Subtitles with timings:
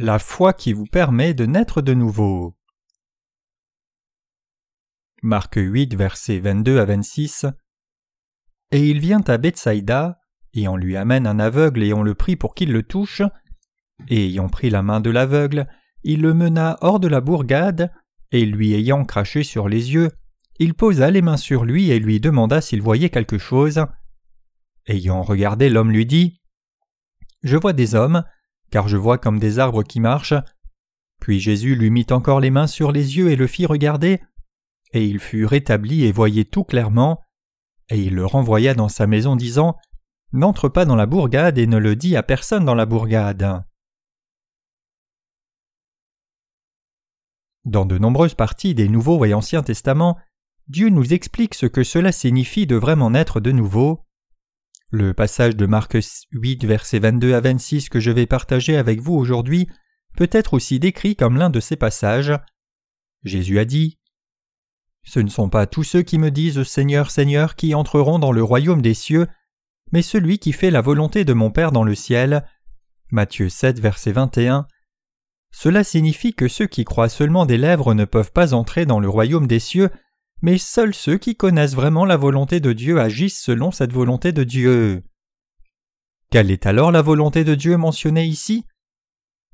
[0.00, 2.56] La foi qui vous permet de naître de nouveau.
[5.24, 7.46] Marc 8, versets 22 à 26.
[8.70, 10.20] Et il vient à Bethsaïda,
[10.54, 13.22] et on lui amène un aveugle et on le prie pour qu'il le touche.
[14.06, 15.66] Et ayant pris la main de l'aveugle,
[16.04, 17.92] il le mena hors de la bourgade,
[18.30, 20.10] et lui ayant craché sur les yeux,
[20.60, 23.84] il posa les mains sur lui et lui demanda s'il voyait quelque chose.
[24.86, 26.40] Ayant regardé, l'homme lui dit
[27.42, 28.22] Je vois des hommes,
[28.70, 30.34] car je vois comme des arbres qui marchent.
[31.20, 34.20] Puis Jésus lui mit encore les mains sur les yeux et le fit regarder,
[34.92, 37.20] et il fut rétabli et voyait tout clairement,
[37.90, 39.76] et il le renvoya dans sa maison disant
[40.32, 43.64] N'entre pas dans la bourgade et ne le dis à personne dans la bourgade.
[47.64, 50.18] Dans de nombreuses parties des Nouveaux et Anciens Testaments,
[50.68, 54.04] Dieu nous explique ce que cela signifie de vraiment naître de nouveau.
[54.90, 55.98] Le passage de Marc
[56.32, 59.68] 8, versets 22 à 26 que je vais partager avec vous aujourd'hui
[60.16, 62.32] peut être aussi décrit comme l'un de ces passages.
[63.22, 63.98] Jésus a dit
[65.02, 68.42] Ce ne sont pas tous ceux qui me disent Seigneur, Seigneur qui entreront dans le
[68.42, 69.26] royaume des cieux,
[69.92, 72.46] mais celui qui fait la volonté de mon Père dans le ciel.
[73.10, 74.66] Matthieu 7, verset 21.
[75.50, 79.08] Cela signifie que ceux qui croient seulement des lèvres ne peuvent pas entrer dans le
[79.08, 79.90] royaume des cieux,
[80.42, 84.44] mais seuls ceux qui connaissent vraiment la volonté de Dieu agissent selon cette volonté de
[84.44, 85.02] Dieu.
[86.30, 88.66] Quelle est alors la volonté de Dieu mentionnée ici?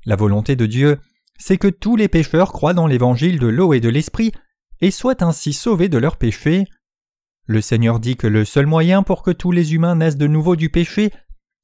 [0.05, 0.99] La volonté de Dieu,
[1.37, 4.31] c'est que tous les pécheurs croient dans l'évangile de l'eau et de l'esprit
[4.81, 6.65] et soient ainsi sauvés de leurs péchés.
[7.47, 10.55] Le Seigneur dit que le seul moyen pour que tous les humains naissent de nouveau
[10.55, 11.11] du péché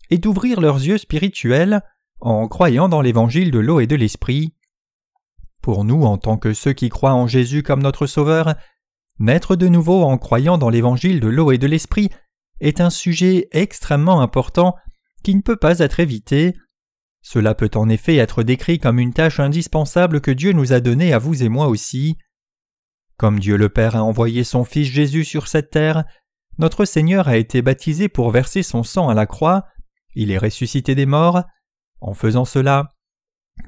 [0.09, 1.81] est d'ouvrir leurs yeux spirituels
[2.19, 4.53] en croyant dans l'évangile de l'eau et de l'esprit.
[5.61, 8.55] Pour nous, en tant que ceux qui croient en Jésus comme notre Sauveur,
[9.21, 12.09] naître de nouveau en croyant dans l'évangile de l'eau et de l'esprit
[12.59, 14.75] est un sujet extrêmement important
[15.23, 16.55] qui ne peut pas être évité.
[17.21, 21.13] Cela peut en effet être décrit comme une tâche indispensable que Dieu nous a donnée
[21.13, 22.17] à vous et moi aussi.
[23.17, 26.03] Comme Dieu le Père a envoyé son Fils Jésus sur cette terre,
[26.57, 29.65] notre Seigneur a été baptisé pour verser son sang à la croix,
[30.15, 31.43] il est ressuscité des morts.
[32.01, 32.89] En faisant cela,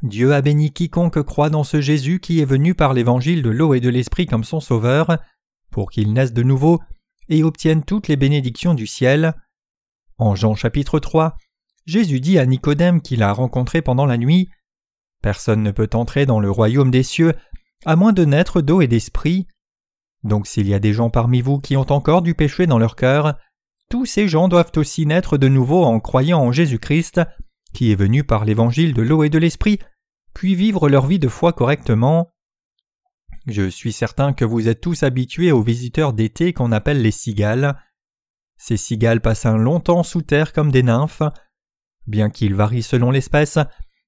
[0.02, 3.74] Dieu a béni quiconque croit dans ce Jésus qui est venu par l'évangile de l'eau
[3.74, 5.20] et de l'esprit comme son Sauveur,
[5.74, 6.80] pour qu'il naisse de nouveau
[7.28, 9.34] et obtienne toutes les bénédictions du ciel.
[10.18, 11.36] En Jean chapitre 3,
[11.86, 14.50] Jésus dit à Nicodème qu'il a rencontré pendant la nuit
[15.22, 17.34] Personne ne peut entrer dans le royaume des cieux
[17.86, 19.48] à moins de naître d'eau et d'esprit.
[20.24, 22.96] Donc s'il y a des gens parmi vous qui ont encore du péché dans leur
[22.96, 23.38] cœur,
[23.90, 27.22] tous ces gens doivent aussi naître de nouveau en croyant en Jésus-Christ,
[27.74, 29.80] qui est venu par l'évangile de l'eau et de l'esprit,
[30.34, 32.33] puis vivre leur vie de foi correctement.
[33.46, 37.78] Je suis certain que vous êtes tous habitués aux visiteurs d'été qu'on appelle les cigales.
[38.58, 41.24] Ces cigales passent un long temps sous terre comme des nymphes.
[42.08, 43.60] Bien qu'ils varient selon l'espèce,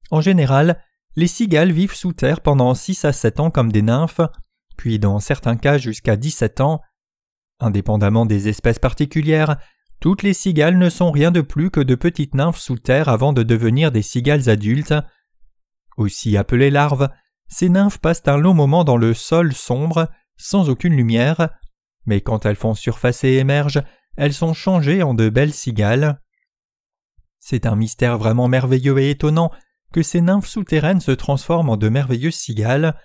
[0.10, 0.82] en général,
[1.18, 4.22] les cigales vivent sous terre pendant six à sept ans comme des nymphes,
[4.78, 6.82] puis dans certains cas jusqu'à dix-sept ans.
[7.60, 9.58] Indépendamment des espèces particulières,
[10.00, 13.34] toutes les cigales ne sont rien de plus que de petites nymphes sous terre avant
[13.34, 14.94] de devenir des cigales adultes.
[15.98, 17.10] Aussi appelées larves,
[17.48, 21.50] ces nymphes passent un long moment dans le sol sombre, sans aucune lumière,
[22.06, 23.84] mais quand elles font surface et émergent,
[24.18, 26.22] elles sont changées en de belles cigales.
[27.40, 29.52] C'est un mystère vraiment merveilleux et étonnant
[29.94, 33.00] que ces nymphes souterraines se transforment en de merveilleuses cigales.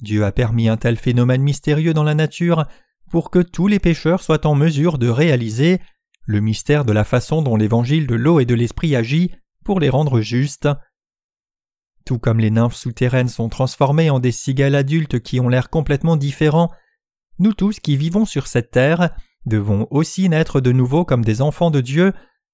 [0.00, 2.66] Dieu a permis un tel phénomène mystérieux dans la nature
[3.10, 5.80] pour que tous les pécheurs soient en mesure de réaliser
[6.26, 9.32] le mystère de la façon dont l'évangile de l'eau et de l'esprit agit
[9.64, 10.68] pour les rendre justes.
[12.04, 16.16] Tout comme les nymphes souterraines sont transformées en des cigales adultes qui ont l'air complètement
[16.16, 16.70] différents,
[17.38, 19.10] nous tous qui vivons sur cette terre
[19.46, 22.12] devons aussi naître de nouveau comme des enfants de Dieu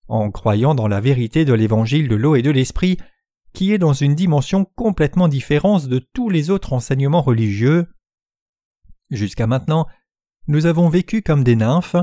[0.09, 2.97] en croyant dans la vérité de l'évangile de l'eau et de l'esprit
[3.53, 7.87] qui est dans une dimension complètement différente de tous les autres enseignements religieux.
[9.11, 9.87] Jusqu'à maintenant,
[10.47, 11.97] nous avons vécu comme des nymphes.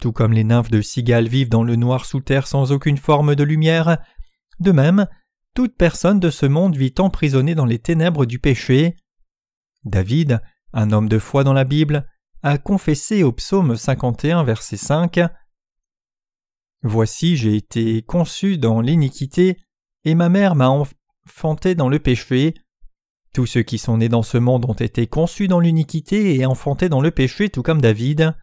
[0.00, 3.34] Tout comme les nymphes de cigales vivent dans le noir sous terre sans aucune forme
[3.34, 3.98] de lumière,
[4.60, 5.06] de même,
[5.54, 8.96] toute personne de ce monde vit emprisonnée dans les ténèbres du péché.
[9.84, 10.40] David,
[10.72, 12.06] un homme de foi dans la Bible,
[12.42, 15.20] a confessé au psaume 51, verset 5
[16.82, 19.58] Voici, j'ai été conçu dans l'iniquité,
[20.04, 22.54] et ma mère m'a enfanté dans le péché.
[23.34, 26.88] Tous ceux qui sont nés dans ce monde ont été conçus dans l'iniquité et enfantés
[26.88, 28.34] dans le péché, tout comme David.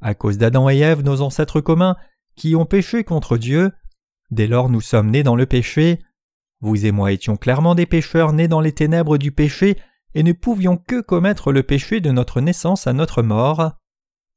[0.00, 1.96] À cause d'Adam et Ève, nos ancêtres communs,
[2.36, 3.72] qui ont péché contre Dieu,
[4.30, 5.98] dès lors nous sommes nés dans le péché.
[6.62, 9.76] Vous et moi étions clairement des pécheurs nés dans les ténèbres du péché
[10.14, 13.72] et ne pouvions que commettre le péché de notre naissance à notre mort.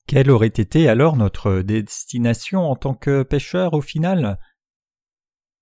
[0.07, 4.39] Quelle aurait été alors notre destination en tant que pécheurs au final?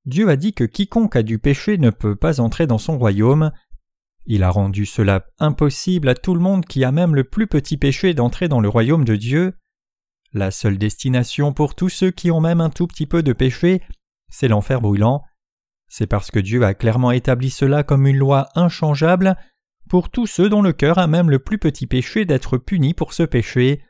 [0.05, 3.51] Dieu a dit que quiconque a du péché ne peut pas entrer dans son royaume.
[4.25, 7.75] Il a rendu cela impossible à tout le monde qui a même le plus petit
[7.75, 9.57] péché d'entrer dans le royaume de Dieu.
[10.31, 13.81] La seule destination pour tous ceux qui ont même un tout petit peu de péché,
[14.29, 15.23] c'est l'enfer brûlant.
[15.95, 19.37] C'est parce que Dieu a clairement établi cela comme une loi inchangeable
[19.87, 23.13] pour tous ceux dont le cœur a même le plus petit péché d'être puni pour
[23.13, 23.83] ce péché.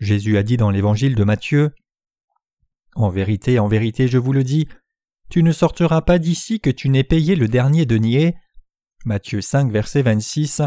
[0.00, 1.72] Jésus a dit dans l'évangile de Matthieu
[2.96, 4.66] En vérité, en vérité, je vous le dis,
[5.30, 8.34] tu ne sortiras pas d'ici que tu n'aies payé le dernier denier.
[9.04, 10.62] Matthieu 5, verset 26.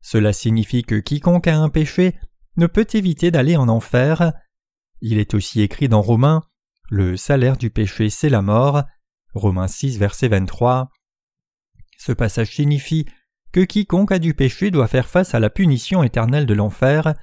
[0.00, 2.16] Cela signifie que quiconque a un péché
[2.56, 4.32] ne peut éviter d'aller en enfer.
[5.02, 6.42] Il est aussi écrit dans Romains
[6.88, 8.84] Le salaire du péché, c'est la mort.
[9.34, 10.90] Romains 6, verset 23.
[11.98, 13.06] Ce passage signifie
[13.52, 17.14] que quiconque a du péché doit faire face à la punition éternelle de l'enfer.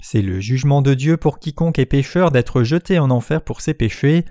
[0.00, 3.74] C'est le jugement de Dieu pour quiconque est pécheur d'être jeté en enfer pour ses
[3.74, 4.24] péchés.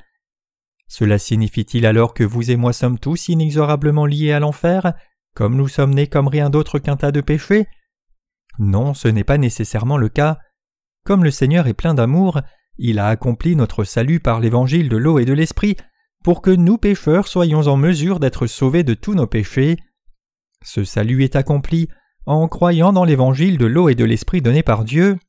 [0.88, 4.94] Cela signifie-t-il alors que vous et moi sommes tous inexorablement liés à l'enfer,
[5.36, 7.68] comme nous sommes nés comme rien d'autre qu'un tas de péchés?
[8.60, 10.38] Non, ce n'est pas nécessairement le cas.
[11.04, 12.42] Comme le Seigneur est plein d'amour,
[12.78, 15.76] il a accompli notre salut par l'évangile de l'eau et de l'esprit,
[16.26, 19.78] pour que nous pécheurs soyons en mesure d'être sauvés de tous nos péchés.
[20.64, 21.88] Ce salut est accompli
[22.26, 25.20] en croyant dans l'évangile de l'eau et de l'esprit donné par Dieu,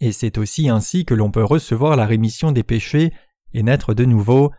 [0.00, 3.14] et c'est aussi ainsi que l'on peut recevoir la rémission des péchés
[3.54, 4.52] et naître de nouveau.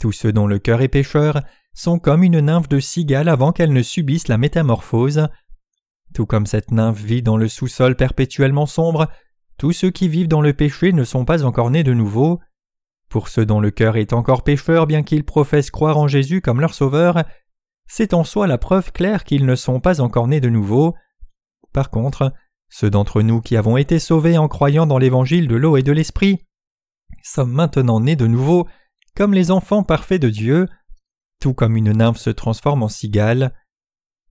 [0.00, 1.42] Tous ceux dont le cœur est pécheur
[1.74, 5.28] sont comme une nymphe de cigale avant qu'elle ne subisse la métamorphose.
[6.14, 9.08] Tout comme cette nymphe vit dans le sous-sol perpétuellement sombre,
[9.58, 12.40] tous ceux qui vivent dans le péché ne sont pas encore nés de nouveau.
[13.12, 16.62] Pour ceux dont le cœur est encore pécheur bien qu'ils professent croire en Jésus comme
[16.62, 17.24] leur sauveur,
[17.86, 20.94] c'est en soi la preuve claire qu'ils ne sont pas encore nés de nouveau.
[21.74, 22.32] Par contre,
[22.70, 25.92] ceux d'entre nous qui avons été sauvés en croyant dans l'évangile de l'eau et de
[25.92, 26.46] l'esprit
[27.22, 28.66] sommes maintenant nés de nouveau
[29.14, 30.66] comme les enfants parfaits de Dieu,
[31.38, 33.52] tout comme une nymphe se transforme en cigale.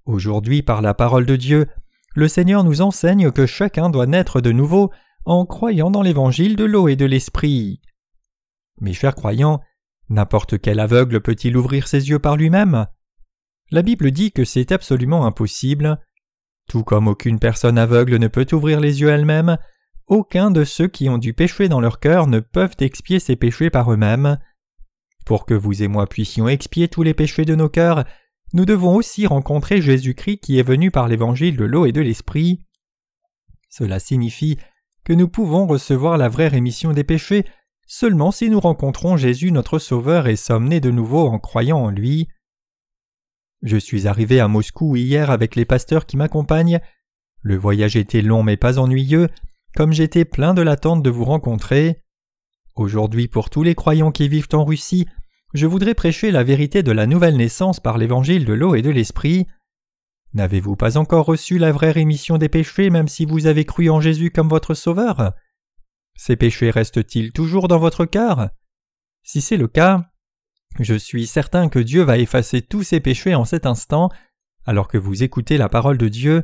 [0.05, 1.67] Aujourd'hui, par la parole de Dieu,
[2.15, 4.89] le Seigneur nous enseigne que chacun doit naître de nouveau
[5.25, 7.79] en croyant dans l'évangile de l'eau et de l'esprit.
[8.79, 9.61] Mes chers croyants,
[10.09, 12.87] n'importe quel aveugle peut-il ouvrir ses yeux par lui-même?
[13.69, 15.99] La Bible dit que c'est absolument impossible.
[16.67, 19.57] Tout comme aucune personne aveugle ne peut ouvrir les yeux elle-même,
[20.07, 23.69] aucun de ceux qui ont du péché dans leur cœur ne peuvent expier ses péchés
[23.69, 24.39] par eux-mêmes.
[25.25, 28.03] Pour que vous et moi puissions expier tous les péchés de nos cœurs,
[28.53, 32.65] nous devons aussi rencontrer Jésus-Christ qui est venu par l'évangile de l'eau et de l'esprit.
[33.69, 34.57] Cela signifie
[35.05, 37.45] que nous pouvons recevoir la vraie rémission des péchés
[37.91, 41.89] seulement si nous rencontrons Jésus notre Sauveur et sommes nés de nouveau en croyant en
[41.89, 42.29] lui.
[43.63, 46.79] Je suis arrivé à Moscou hier avec les pasteurs qui m'accompagnent.
[47.41, 49.27] Le voyage était long mais pas ennuyeux,
[49.75, 52.01] comme j'étais plein de l'attente de vous rencontrer.
[52.75, 55.05] Aujourd'hui, pour tous les croyants qui vivent en Russie,
[55.53, 58.89] je voudrais prêcher la vérité de la nouvelle naissance par l'évangile de l'eau et de
[58.89, 59.47] l'esprit.
[60.33, 63.99] N'avez-vous pas encore reçu la vraie rémission des péchés même si vous avez cru en
[63.99, 65.33] Jésus comme votre Sauveur?
[66.23, 68.51] Ces péchés restent-ils toujours dans votre cœur?
[69.23, 70.11] Si c'est le cas,
[70.79, 74.09] je suis certain que Dieu va effacer tous ces péchés en cet instant,
[74.67, 76.43] alors que vous écoutez la parole de Dieu.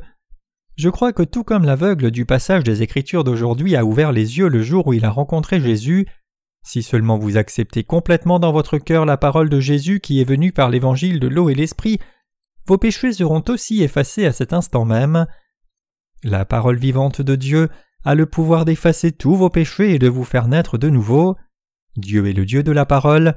[0.74, 4.48] Je crois que tout comme l'aveugle du passage des Écritures d'aujourd'hui a ouvert les yeux
[4.48, 6.08] le jour où il a rencontré Jésus,
[6.64, 10.50] si seulement vous acceptez complètement dans votre cœur la parole de Jésus qui est venue
[10.50, 12.00] par l'évangile de l'eau et l'esprit,
[12.66, 15.28] vos péchés seront aussi effacés à cet instant même.
[16.24, 17.68] La parole vivante de Dieu
[18.04, 21.36] a le pouvoir d'effacer tous vos péchés et de vous faire naître de nouveau.
[21.96, 23.36] Dieu est le Dieu de la parole.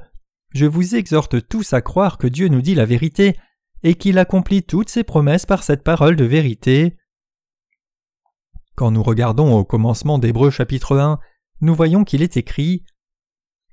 [0.54, 3.36] Je vous exhorte tous à croire que Dieu nous dit la vérité
[3.82, 6.96] et qu'il accomplit toutes ses promesses par cette parole de vérité.
[8.74, 11.18] Quand nous regardons au commencement d'Hébreu chapitre 1,
[11.60, 12.84] nous voyons qu'il est écrit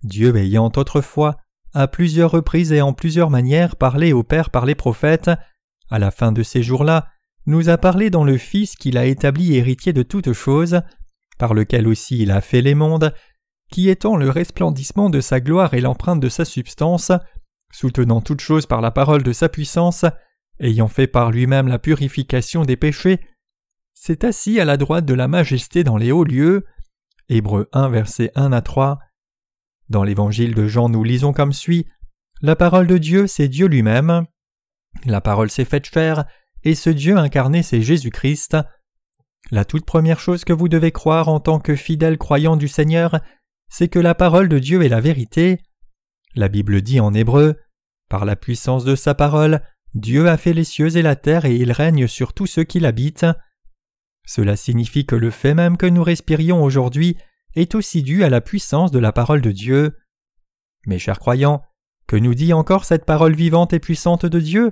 [0.04, 1.38] Dieu ayant autrefois,
[1.74, 5.30] à plusieurs reprises et en plusieurs manières parlé au Père par les prophètes,
[5.90, 7.08] à la fin de ces jours-là,
[7.46, 10.82] nous a parlé dans le Fils qu'il a établi héritier de toutes choses,
[11.38, 13.14] par lequel aussi il a fait les mondes,
[13.72, 17.12] qui étant le resplendissement de sa gloire et l'empreinte de sa substance,
[17.72, 20.06] soutenant toutes choses par la parole de sa puissance,
[20.60, 23.20] ayant fait par lui-même la purification des péchés,
[23.94, 26.66] s'est assis à la droite de la majesté dans les hauts lieux.
[27.28, 29.00] Hébreux 1 verset 1 à 3.
[29.90, 31.86] Dans l'évangile de Jean, nous lisons comme suit
[32.42, 34.26] La parole de Dieu, c'est Dieu lui-même.
[35.06, 36.26] La parole s'est faite chair,
[36.64, 38.58] et ce Dieu incarné, c'est Jésus-Christ.
[39.52, 43.20] La toute première chose que vous devez croire en tant que fidèle croyant du Seigneur,
[43.70, 45.60] c'est que la parole de Dieu est la vérité.
[46.36, 47.56] La Bible dit en hébreu
[48.10, 49.62] Par la puissance de sa parole,
[49.94, 52.80] Dieu a fait les cieux et la terre et il règne sur tous ceux qui
[52.80, 53.26] l'habitent.
[54.26, 57.18] Cela signifie que le fait même que nous respirions aujourd'hui
[57.56, 59.98] est aussi dû à la puissance de la parole de Dieu.
[60.86, 61.64] Mes chers croyants,
[62.08, 64.72] Que nous dit encore cette parole vivante et puissante de Dieu?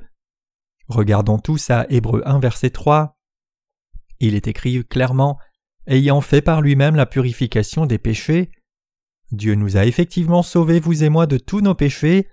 [0.87, 3.17] Regardons tous à Hébreu 1 verset 3.
[4.19, 5.37] Il est écrit clairement
[5.85, 8.51] ayant fait par lui-même la purification des péchés.
[9.31, 12.27] Dieu nous a effectivement sauvés, vous et moi, de tous nos péchés.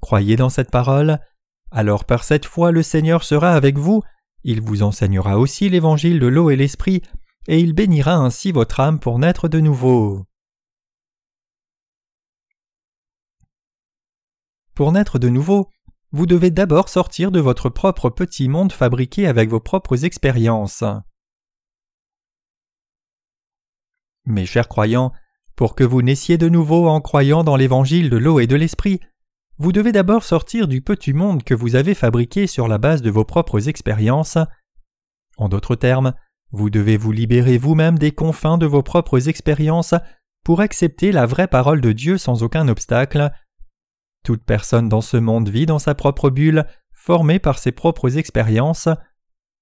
[0.00, 1.20] Croyez dans cette parole.
[1.70, 4.02] Alors par cette foi le Seigneur sera avec vous,
[4.42, 7.02] il vous enseignera aussi l'évangile de l'eau et l'esprit,
[7.46, 10.24] et il bénira ainsi votre âme pour naître de nouveau.
[14.74, 15.68] Pour naître de nouveau,
[16.12, 20.84] vous devez d'abord sortir de votre propre petit monde fabriqué avec vos propres expériences.
[24.26, 25.12] Mes chers croyants,
[25.56, 29.00] pour que vous naissiez de nouveau en croyant dans l'évangile de l'eau et de l'esprit,
[29.58, 33.10] vous devez d'abord sortir du petit monde que vous avez fabriqué sur la base de
[33.10, 34.38] vos propres expériences.
[35.36, 36.14] En d'autres termes,
[36.50, 39.94] vous devez vous libérer vous-même des confins de vos propres expériences
[40.44, 43.30] pour accepter la vraie parole de Dieu sans aucun obstacle.
[44.24, 48.88] Toute personne dans ce monde vit dans sa propre bulle, formée par ses propres expériences.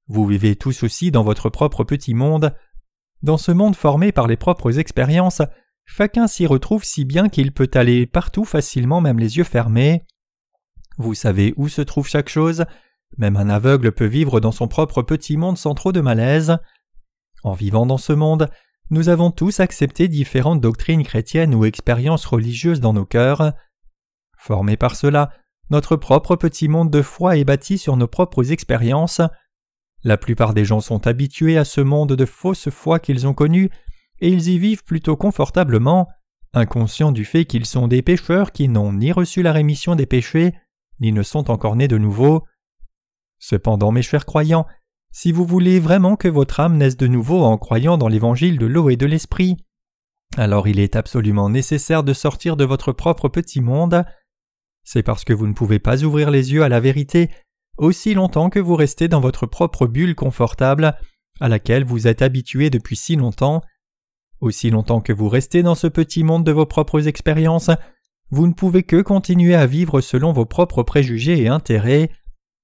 [0.08, 2.54] Vous vivez tous aussi dans votre propre petit monde.
[3.22, 5.42] Dans ce monde formé par les propres expériences,
[5.84, 10.06] chacun s'y retrouve si bien qu'il peut aller partout facilement même les yeux fermés.
[10.98, 12.64] Vous savez où se trouve chaque chose,
[13.16, 16.58] même un aveugle peut vivre dans son propre petit monde sans trop de malaise.
[17.44, 18.50] En vivant dans ce monde,
[18.90, 23.52] nous avons tous accepté différentes doctrines chrétiennes ou expériences religieuses dans nos cœurs.
[24.38, 25.30] Formé par cela,
[25.71, 29.21] notre propre petit monde de foi est bâti sur nos propres expériences.
[30.04, 33.71] La plupart des gens sont habitués à ce monde de fausse foi qu'ils ont connu,
[34.21, 36.09] et ils y vivent plutôt confortablement,
[36.54, 40.54] inconscients du fait qu'ils sont des pécheurs qui n'ont ni reçu la rémission des péchés,
[41.00, 42.45] ni ne sont encore nés de nouveau.
[43.38, 44.66] Cependant, mes chers croyants,
[45.11, 48.66] si vous voulez vraiment que votre âme naisse de nouveau en croyant dans l'évangile de
[48.66, 49.57] l'eau et de l'esprit,
[50.37, 54.04] alors il est absolument nécessaire de sortir de votre propre petit monde.
[54.90, 57.28] C'est parce que vous ne pouvez pas ouvrir les yeux à la vérité
[57.76, 60.97] aussi longtemps que vous restez dans votre propre bulle confortable
[61.40, 63.61] à laquelle vous êtes habitué depuis si longtemps.
[64.40, 67.71] Aussi longtemps que vous restez dans ce petit monde de vos propres expériences,
[68.30, 72.11] vous ne pouvez que continuer à vivre selon vos propres préjugés et intérêts.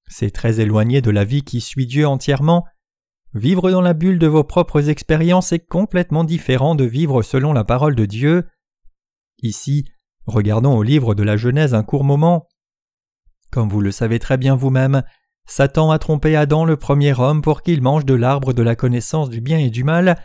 [0.09, 2.65] C'est très éloigné de la vie qui suit Dieu entièrement.
[3.35, 7.65] Vivre dans la bulle de vos propres expériences est complètement différent de vivre selon la
[7.65, 8.47] parole de Dieu.
[9.43, 9.85] Ici,
[10.27, 12.49] regardons au livre de la Genèse un court moment.
[13.51, 15.03] Comme vous le savez très bien vous-même,
[15.47, 19.29] Satan a trompé Adam le premier homme pour qu'il mange de l'arbre de la connaissance
[19.29, 20.17] du bien et du mal,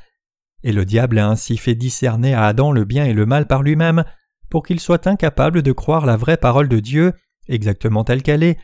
[0.64, 3.62] et le diable a ainsi fait discerner à Adam le bien et le mal par
[3.62, 4.04] lui-même,
[4.50, 7.14] pour qu'il soit incapable de croire la vraie parole de Dieu,
[7.48, 8.58] exactement telle qu'elle est,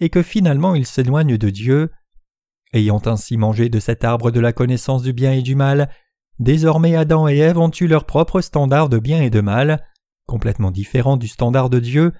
[0.00, 1.90] et que finalement il s'éloigne de Dieu.
[2.72, 5.90] Ayant ainsi mangé de cet arbre de la connaissance du bien et du mal,
[6.38, 9.84] désormais Adam et Ève ont eu leur propre standard de bien et de mal,
[10.26, 12.12] complètement différent du standard de Dieu.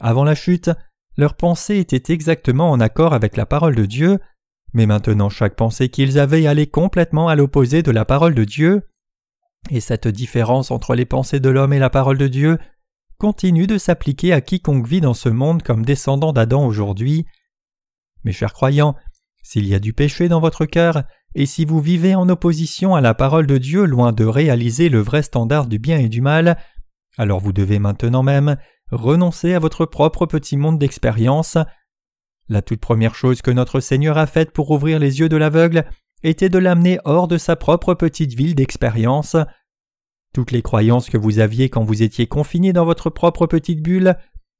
[0.00, 0.70] Avant la chute,
[1.16, 4.18] leurs pensées étaient exactement en accord avec la parole de Dieu,
[4.72, 8.82] mais maintenant chaque pensée qu'ils avaient allait complètement à l'opposé de la parole de Dieu,
[9.70, 12.58] et cette différence entre les pensées de l'homme et la parole de Dieu
[13.18, 17.24] continue de s'appliquer à quiconque vit dans ce monde comme descendant d'Adam aujourd'hui.
[18.24, 18.96] Mes chers croyants,
[19.42, 23.00] s'il y a du péché dans votre cœur, et si vous vivez en opposition à
[23.00, 26.58] la parole de Dieu loin de réaliser le vrai standard du bien et du mal,
[27.18, 28.56] alors vous devez maintenant même
[28.90, 31.56] renoncer à votre propre petit monde d'expérience.
[32.48, 35.84] La toute première chose que notre Seigneur a faite pour ouvrir les yeux de l'aveugle
[36.22, 39.36] était de l'amener hors de sa propre petite ville d'expérience.
[40.32, 44.16] Toutes les croyances que vous aviez quand vous étiez confiné dans votre propre petite bulle,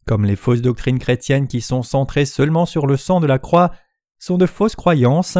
[0.06, 3.72] comme les fausses doctrines chrétiennes qui sont centrées seulement sur le sang de la croix,
[4.18, 5.38] sont de fausses croyances.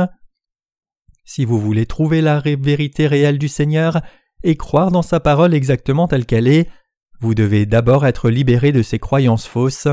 [1.25, 4.01] Si vous voulez trouver la vérité réelle du Seigneur
[4.43, 6.69] et croire dans sa parole exactement telle qu'elle est,
[7.25, 9.89] vous devez d'abord être libéré de ces croyances fausses.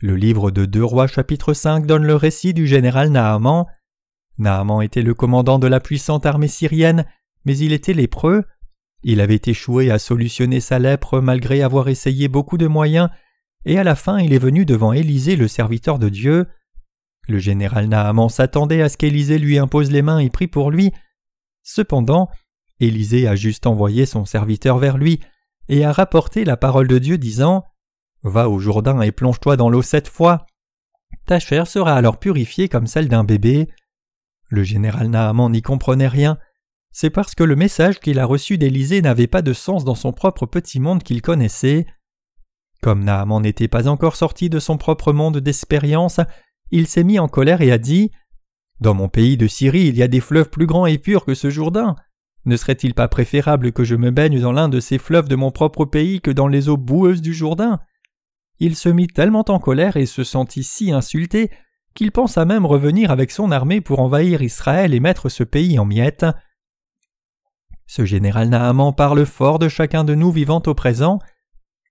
[0.00, 3.66] Le livre de Deux Rois chapitre 5 donne le récit du général Naaman.
[4.38, 7.04] Naaman était le commandant de la puissante armée syrienne,
[7.44, 8.44] mais il était lépreux.
[9.02, 13.10] Il avait échoué à solutionner sa lèpre malgré avoir essayé beaucoup de moyens,
[13.66, 16.46] et à la fin il est venu devant Élisée le serviteur de Dieu.
[17.28, 20.92] Le général Naaman s'attendait à ce qu'Élisée lui impose les mains et prie pour lui.
[21.62, 22.30] Cependant,
[22.80, 25.20] Élisée a juste envoyé son serviteur vers lui
[25.68, 27.64] et a rapporté la parole de Dieu disant
[28.22, 30.46] Va au Jourdain et plonge-toi dans l'eau sept fois.
[31.26, 33.68] Ta chair sera alors purifiée comme celle d'un bébé.
[34.48, 36.38] Le général Naaman n'y comprenait rien.
[36.92, 40.12] C'est parce que le message qu'il a reçu d'Élysée n'avait pas de sens dans son
[40.12, 41.86] propre petit monde qu'il connaissait.
[42.82, 46.20] Comme Naaman n'était pas encore sorti de son propre monde d'expérience,
[46.70, 48.10] il s'est mis en colère et a dit
[48.80, 51.34] Dans mon pays de Syrie, il y a des fleuves plus grands et purs que
[51.34, 51.96] ce Jourdain.
[52.44, 55.50] Ne serait-il pas préférable que je me baigne dans l'un de ces fleuves de mon
[55.50, 57.80] propre pays que dans les eaux boueuses du Jourdain?
[58.58, 61.50] Il se mit tellement en colère et se sentit si insulté
[61.94, 65.84] qu'il pensa même revenir avec son armée pour envahir Israël et mettre ce pays en
[65.84, 66.26] miettes.
[67.86, 71.18] Ce général Naaman parle fort de chacun de nous vivant au présent,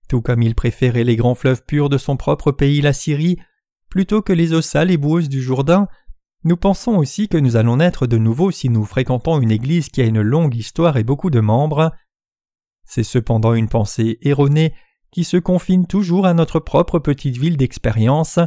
[0.08, 3.38] tout comme il préférait les grands fleuves purs de son propre pays, la Syrie,
[3.88, 5.86] plutôt que les eaux sales et boueuses du Jourdain,
[6.44, 10.02] nous pensons aussi que nous allons naître de nouveau si nous fréquentons une Église qui
[10.02, 11.92] a une longue histoire et beaucoup de membres.
[12.84, 14.74] C'est cependant une pensée erronée
[15.12, 18.40] qui se confine toujours à notre propre petite ville d'expérience.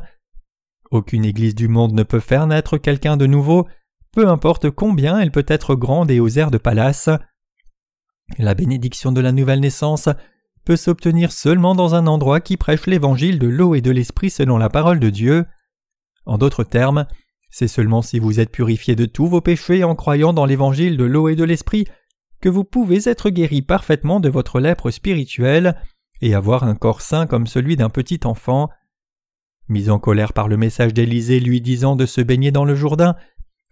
[0.92, 3.68] Aucune Église du monde ne peut faire naître quelqu'un de nouveau,
[4.12, 7.10] peu importe combien elle peut être grande et aux airs de palace.
[8.38, 10.10] La bénédiction de la nouvelle naissance
[10.66, 14.58] peut s'obtenir seulement dans un endroit qui prêche l'évangile de l'eau et de l'esprit selon
[14.58, 15.46] la parole de Dieu.
[16.26, 17.06] En d'autres termes,
[17.58, 21.06] c'est seulement si vous êtes purifié de tous vos péchés en croyant dans l'évangile de
[21.06, 21.86] l'eau et de l'esprit
[22.42, 25.82] que vous pouvez être guéri parfaitement de votre lèpre spirituelle
[26.20, 28.70] et avoir un corps sain comme celui d'un petit enfant.
[29.70, 33.16] Mis en colère par le message d'Élisée lui disant de se baigner dans le Jourdain,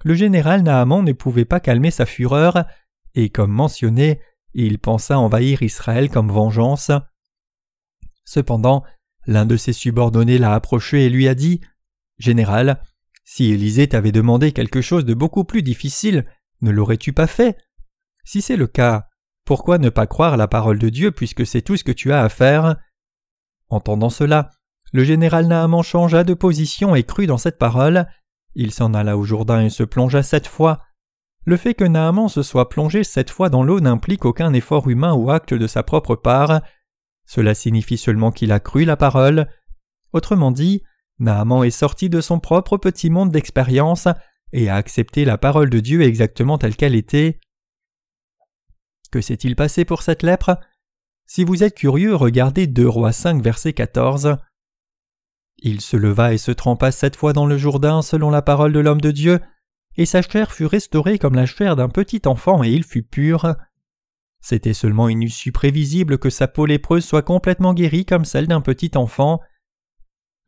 [0.06, 2.64] le général Naaman ne pouvait pas calmer sa fureur,
[3.16, 4.22] et comme mentionné,
[4.54, 6.90] il pensa envahir Israël comme vengeance.
[8.24, 8.86] Cependant,
[9.28, 11.60] l'un de ses subordonnés l'a approché et lui a dit
[12.18, 12.80] Général,
[13.24, 16.26] si Élisée t'avait demandé quelque chose de beaucoup plus difficile,
[16.62, 17.58] ne l'aurais-tu pas fait?
[18.24, 19.08] Si c'est le cas,
[19.46, 22.24] pourquoi ne pas croire la parole de Dieu puisque c'est tout ce que tu as
[22.24, 22.78] à faire?
[23.70, 24.52] Entendant cela,
[24.92, 28.08] le général Naaman changea de position et crut dans cette parole.
[28.56, 30.82] Il s'en alla au Jourdain et se plongea sept fois.
[31.46, 35.14] Le fait que Naaman se soit plongé sept fois dans l'eau n'implique aucun effort humain
[35.14, 36.62] ou acte de sa propre part.
[37.26, 39.48] Cela signifie seulement qu'il a cru la parole.
[40.14, 40.84] Autrement dit,
[41.20, 44.08] Naaman est sorti de son propre petit monde d'expérience
[44.52, 47.40] et a accepté la parole de Dieu exactement telle qu'elle était.
[49.12, 50.58] Que s'est-il passé pour cette lèpre?
[51.26, 54.38] Si vous êtes curieux, regardez 2 Rois 5 verset 14.
[55.58, 58.80] Il se leva et se trempa sept fois dans le Jourdain selon la parole de
[58.80, 59.40] l'homme de Dieu,
[59.96, 63.56] et sa chair fut restaurée comme la chair d'un petit enfant et il fut pur.
[64.42, 68.62] C'était seulement une issue prévisible que sa peau lépreuse soit complètement guérie comme celle d'un
[68.62, 69.40] petit enfant.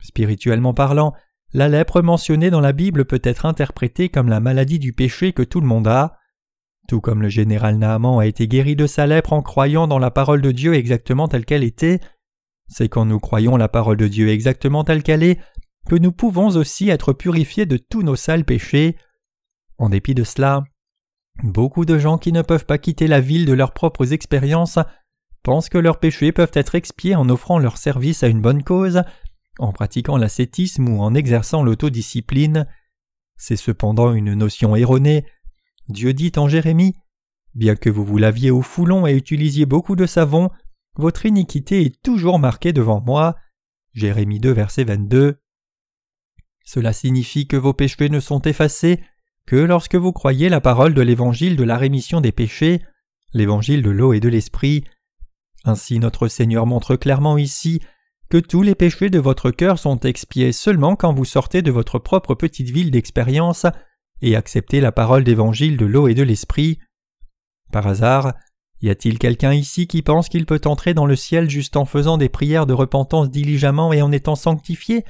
[0.06, 1.14] Spirituellement parlant,
[1.52, 5.42] la lèpre mentionnée dans la Bible peut être interprétée comme la maladie du péché que
[5.42, 6.20] tout le monde a.
[6.88, 10.12] Tout comme le général Naaman a été guéri de sa lèpre en croyant dans la
[10.12, 12.02] parole de Dieu exactement telle qu'elle était,
[12.68, 15.40] c'est quand nous croyons la parole de Dieu exactement telle qu'elle est
[15.90, 18.96] que nous pouvons aussi être purifiés de tous nos sales péchés.
[19.80, 20.64] En dépit de cela,
[21.44, 24.78] beaucoup de gens qui ne peuvent pas quitter la ville de leurs propres expériences
[25.42, 29.02] pensent que leurs péchés peuvent être expiés en offrant leur service à une bonne cause
[29.60, 32.68] en pratiquant l'ascétisme ou en exerçant l'autodiscipline.
[33.38, 35.26] C'est cependant une notion erronée.
[35.90, 36.96] Dieu dit en Jérémie
[37.54, 40.50] Bien que vous vous laviez au foulon et utilisiez beaucoup de savon,
[40.98, 43.36] votre iniquité est toujours marquée devant moi.
[43.94, 45.38] Jérémie 2, verset 22.
[46.66, 49.02] Cela signifie que vos péchés ne sont effacés
[49.46, 52.82] que lorsque vous croyez la parole de l'évangile de la rémission des péchés,
[53.34, 54.84] l'évangile de l'eau et de l'esprit.
[55.64, 57.82] Ainsi notre Seigneur montre clairement ici
[58.30, 62.00] que tous les péchés de votre cœur sont expiés seulement quand vous sortez de votre
[62.00, 63.66] propre petite ville d'expérience
[64.22, 66.80] et acceptez la parole d'évangile de l'eau et de l'esprit.
[67.72, 68.34] Par hasard,
[68.82, 72.18] y a-t-il quelqu'un ici qui pense qu'il peut entrer dans le ciel juste en faisant
[72.18, 75.06] des prières de repentance diligemment et en étant sanctifié?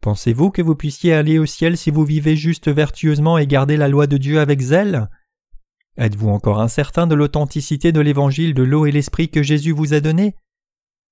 [0.00, 3.88] Pensez-vous que vous puissiez aller au ciel si vous vivez juste vertueusement et gardez la
[3.88, 5.08] loi de Dieu avec zèle?
[5.98, 10.00] Êtes-vous encore incertain de l'authenticité de l'évangile de l'eau et l'esprit que Jésus vous a
[10.00, 10.36] donné?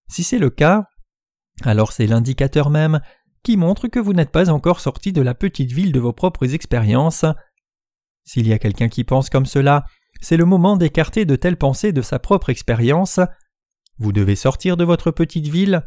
[0.08, 0.86] Si c'est le cas,
[1.64, 3.00] alors c'est l'indicateur même
[3.42, 6.54] qui montre que vous n'êtes pas encore sorti de la petite ville de vos propres
[6.54, 7.24] expériences.
[8.24, 9.84] S'il y a quelqu'un qui pense comme cela,
[10.20, 13.20] c'est le moment d'écarter de telles pensées de sa propre expérience.
[13.98, 15.82] Vous devez sortir de votre petite ville.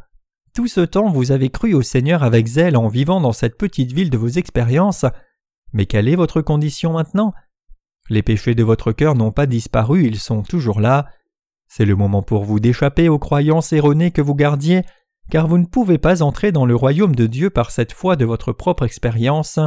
[0.53, 3.91] Tout ce temps vous avez cru au Seigneur avec zèle en vivant dans cette petite
[3.91, 5.05] ville de vos expériences.
[5.73, 7.33] Mais quelle est votre condition maintenant?
[8.09, 11.07] Les péchés de votre cœur n'ont pas disparu, ils sont toujours là.
[11.67, 14.81] C'est le moment pour vous d'échapper aux croyances erronées que vous gardiez
[15.31, 18.25] car vous ne pouvez pas entrer dans le royaume de Dieu par cette foi de
[18.25, 19.59] votre propre expérience.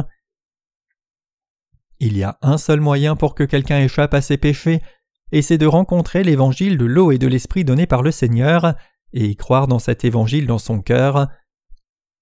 [1.99, 4.83] Il y a un seul moyen pour que quelqu'un échappe à ses péchés,
[5.31, 8.75] et c'est de rencontrer l'évangile de l'eau et de l'esprit donné par le Seigneur,
[9.11, 11.29] et croire dans cet évangile dans son cœur.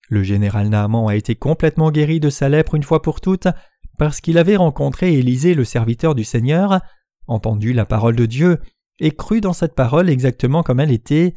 [0.10, 3.50] Le général Naaman a été complètement guéri de sa lèpre une fois pour toutes,
[3.98, 6.80] parce qu'il avait rencontré Élisée le serviteur du Seigneur,
[7.28, 8.62] entendu la parole de Dieu,
[9.00, 11.36] et cru dans cette parole exactement comme elle était.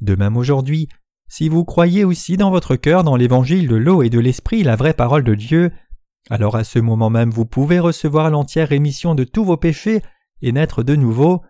[0.00, 0.88] De même aujourd'hui,
[1.28, 4.76] si vous croyez aussi dans votre cœur dans l'évangile de l'eau et de l'esprit, la
[4.76, 5.70] vraie parole de Dieu,
[6.30, 10.02] alors à ce moment même vous pouvez recevoir l'entière rémission de tous vos péchés
[10.42, 11.42] et naître de nouveau.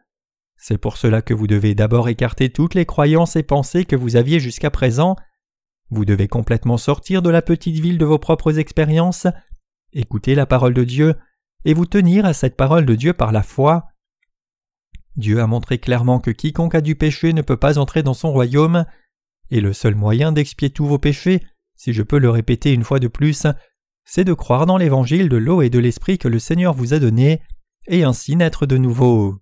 [0.56, 4.16] C'est pour cela que vous devez d'abord écarter toutes les croyances et pensées que vous
[4.16, 5.14] aviez jusqu'à présent.
[5.90, 9.28] Vous devez complètement sortir de la petite ville de vos propres expériences,
[9.92, 11.14] écouter la parole de Dieu,
[11.64, 13.88] et vous tenir à cette parole de Dieu par la foi.
[15.16, 18.32] Dieu a montré clairement que quiconque a du péché ne peut pas entrer dans son
[18.32, 18.84] royaume,
[19.50, 21.42] et le seul moyen d'expier tous vos péchés,
[21.76, 23.46] si je peux le répéter une fois de plus,
[24.04, 26.98] c'est de croire dans l'évangile de l'eau et de l'esprit que le Seigneur vous a
[26.98, 27.42] donné,
[27.86, 29.38] et ainsi naître de nouveau.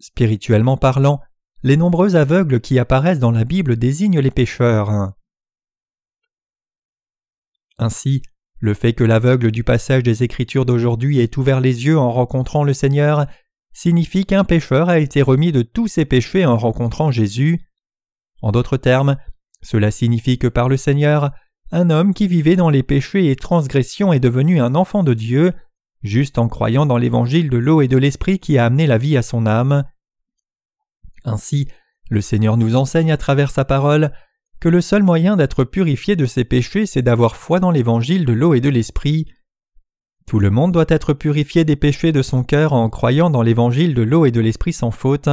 [0.00, 1.20] Spirituellement parlant,
[1.62, 5.12] les nombreux aveugles qui apparaissent dans la Bible désignent les pécheurs.
[7.78, 8.22] Ainsi,
[8.58, 12.64] le fait que l'aveugle du passage des Écritures d'aujourd'hui ait ouvert les yeux en rencontrant
[12.64, 13.26] le Seigneur
[13.74, 17.60] signifie qu'un pécheur a été remis de tous ses péchés en rencontrant Jésus.
[18.40, 19.16] En d'autres termes,
[19.60, 21.32] cela signifie que par le Seigneur,
[21.72, 25.52] un homme qui vivait dans les péchés et transgressions est devenu un enfant de Dieu,
[26.02, 29.16] juste en croyant dans l'évangile de l'eau et de l'esprit qui a amené la vie
[29.16, 29.84] à son âme.
[31.24, 31.68] Ainsi,
[32.10, 34.12] le Seigneur nous enseigne à travers sa parole
[34.60, 38.32] que le seul moyen d'être purifié de ses péchés, c'est d'avoir foi dans l'évangile de
[38.32, 39.26] l'eau et de l'esprit.
[40.26, 43.94] Tout le monde doit être purifié des péchés de son cœur en croyant dans l'évangile
[43.94, 45.28] de l'eau et de l'esprit sans faute.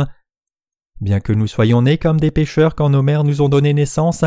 [0.99, 4.25] Bien que nous soyons nés comme des pécheurs quand nos mères nous ont donné naissance,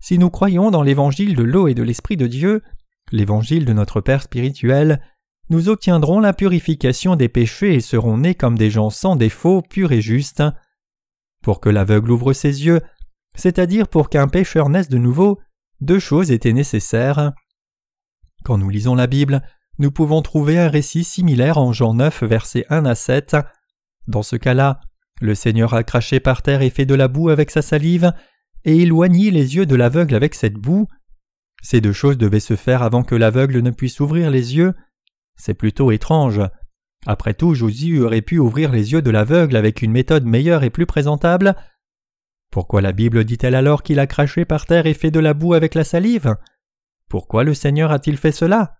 [0.00, 2.62] si nous croyons dans l'évangile de l'eau et de l'esprit de Dieu,
[3.10, 5.00] l'évangile de notre Père spirituel,
[5.50, 9.92] nous obtiendrons la purification des péchés et serons nés comme des gens sans défaut, purs
[9.92, 10.42] et justes.
[11.42, 12.80] Pour que l'aveugle ouvre ses yeux,
[13.34, 15.40] c'est-à-dire pour qu'un pécheur naisse de nouveau,
[15.80, 17.32] deux choses étaient nécessaires.
[18.44, 19.42] Quand nous lisons la Bible,
[19.78, 23.36] nous pouvons trouver un récit similaire en Jean 9, versets 1 à 7.
[24.06, 24.80] Dans ce cas-là,
[25.20, 28.12] le Seigneur a craché par terre et fait de la boue avec sa salive,
[28.64, 30.86] et éloigné les yeux de l'aveugle avec cette boue.
[31.62, 34.74] Ces deux choses devaient se faire avant que l'aveugle ne puisse ouvrir les yeux.
[35.36, 36.40] C'est plutôt étrange.
[37.06, 40.70] Après tout, Josué aurait pu ouvrir les yeux de l'aveugle avec une méthode meilleure et
[40.70, 41.54] plus présentable.
[42.50, 45.54] Pourquoi la Bible dit-elle alors qu'il a craché par terre et fait de la boue
[45.54, 46.36] avec la salive?
[47.08, 48.78] Pourquoi le Seigneur a-t-il fait cela?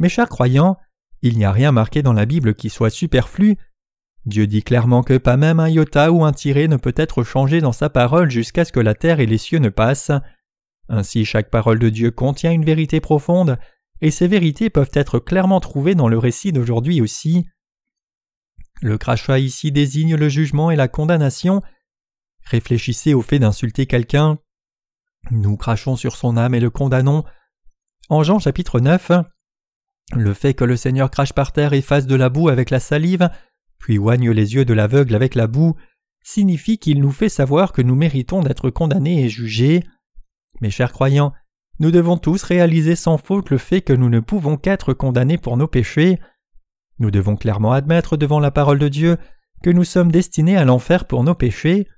[0.00, 0.78] Mes chers croyants,
[1.22, 3.56] il n'y a rien marqué dans la Bible qui soit superflu.
[4.24, 7.60] Dieu dit clairement que pas même un iota ou un tiré ne peut être changé
[7.60, 10.12] dans sa parole jusqu'à ce que la terre et les cieux ne passent.
[10.88, 13.58] Ainsi chaque parole de Dieu contient une vérité profonde,
[14.00, 17.46] et ces vérités peuvent être clairement trouvées dans le récit d'aujourd'hui aussi.
[18.80, 21.62] Le crachat ici désigne le jugement et la condamnation.
[22.44, 24.38] Réfléchissez au fait d'insulter quelqu'un.
[25.30, 27.24] Nous crachons sur son âme et le condamnons.
[28.08, 29.12] En Jean chapitre 9,
[30.14, 32.80] le fait que le Seigneur crache par terre et fasse de la boue avec la
[32.80, 33.30] salive,
[33.78, 35.74] puis oigne les yeux de l'aveugle avec la boue,
[36.22, 39.84] signifie qu'il nous fait savoir que nous méritons d'être condamnés et jugés.
[40.60, 41.32] Mes chers croyants,
[41.78, 45.56] nous devons tous réaliser sans faute le fait que nous ne pouvons qu'être condamnés pour
[45.56, 46.20] nos péchés.
[46.98, 49.16] Nous devons clairement admettre devant la parole de Dieu
[49.62, 51.88] que nous sommes destinés à l'enfer pour nos péchés.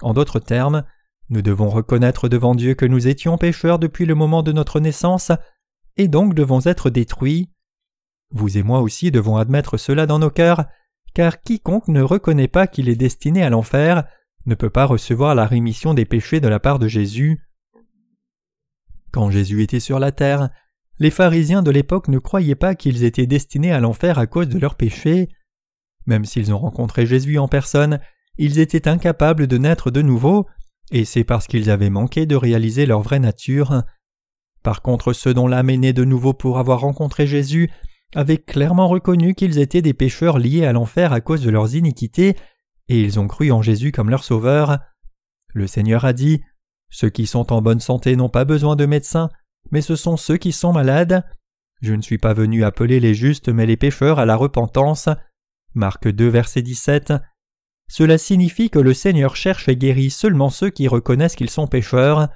[0.00, 0.84] En d'autres termes,
[1.28, 5.32] nous devons reconnaître devant Dieu que nous étions pécheurs depuis le moment de notre naissance,
[5.96, 7.50] et donc devons être détruits.
[8.30, 10.64] Vous et moi aussi devons admettre cela dans nos cœurs,
[11.14, 14.04] car quiconque ne reconnaît pas qu'il est destiné à l'enfer
[14.46, 17.40] ne peut pas recevoir la rémission des péchés de la part de Jésus.
[19.12, 20.50] Quand Jésus était sur la terre,
[20.98, 24.58] les pharisiens de l'époque ne croyaient pas qu'ils étaient destinés à l'enfer à cause de
[24.58, 25.28] leurs péchés.
[26.06, 28.00] Même s'ils ont rencontré Jésus en personne,
[28.38, 30.46] ils étaient incapables de naître de nouveau,
[30.90, 33.82] et c'est parce qu'ils avaient manqué de réaliser leur vraie nature.
[34.62, 37.70] Par contre, ceux dont l'âme est née de nouveau pour avoir rencontré Jésus
[38.14, 42.36] avaient clairement reconnu qu'ils étaient des pécheurs liés à l'enfer à cause de leurs iniquités,
[42.88, 44.78] et ils ont cru en Jésus comme leur sauveur.
[45.52, 46.42] Le Seigneur a dit
[46.90, 49.28] ceux qui sont en bonne santé n'ont pas besoin de médecins,
[49.70, 51.24] mais ce sont ceux qui sont malades.
[51.82, 55.08] Je ne suis pas venu appeler les justes mais les pécheurs à la repentance.
[55.74, 57.12] Marc 2 verset 17.
[57.88, 62.28] Cela signifie que le Seigneur cherche et guérit seulement ceux qui reconnaissent qu'ils sont pécheurs.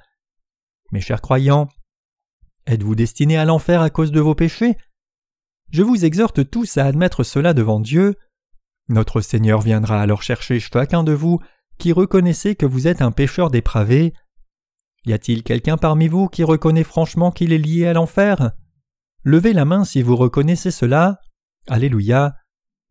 [0.91, 1.67] Mes chers croyants,
[2.67, 4.77] êtes-vous destinés à l'enfer à cause de vos péchés?
[5.71, 8.15] Je vous exhorte tous à admettre cela devant Dieu.
[8.89, 11.39] Notre Seigneur viendra alors chercher chacun de vous
[11.77, 14.13] qui reconnaissez que vous êtes un pécheur dépravé.
[15.05, 18.51] Y a-t-il quelqu'un parmi vous qui reconnaît franchement qu'il est lié à l'enfer?
[19.23, 21.21] Levez la main si vous reconnaissez cela.
[21.69, 22.35] Alléluia.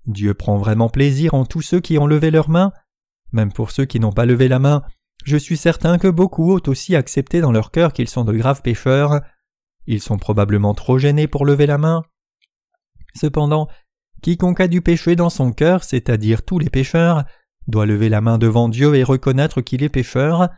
[0.07, 2.73] Dieu prend vraiment plaisir en tous ceux qui ont levé leurs mains.
[3.33, 4.83] Même pour ceux qui n'ont pas levé la main,
[5.25, 8.63] je suis certain que beaucoup ont aussi accepté dans leur cœur qu'ils sont de graves
[8.63, 9.21] pécheurs.
[9.87, 12.03] Ils sont probablement trop gênés pour lever la main.
[13.15, 13.69] Cependant,
[14.23, 17.25] quiconque a du péché dans son cœur, c'est-à-dire tous les pécheurs,
[17.67, 20.49] doit lever la main devant Dieu et reconnaître qu'il est pécheur.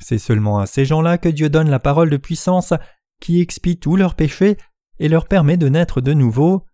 [0.00, 2.72] C'est seulement à ces gens-là que Dieu donne la parole de puissance
[3.20, 4.56] qui expie tous leurs péchés
[4.98, 6.64] et leur permet de naître de nouveau.